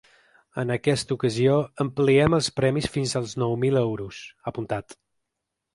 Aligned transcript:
“En 0.61 0.71
aquesta 0.75 1.17
ocasió 1.17 1.59
ampliem 1.85 2.37
els 2.39 2.49
premis 2.61 2.91
fins 2.97 3.17
als 3.21 3.39
nou 3.45 3.55
mil 3.67 3.81
euros”, 3.87 4.25
ha 4.45 4.55
apuntat. 4.57 5.03